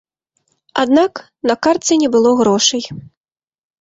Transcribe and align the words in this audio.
Аднак 0.83 1.21
на 1.51 1.57
картцы 1.67 1.93
не 2.05 2.09
было 2.17 2.29
грошай. 2.43 2.83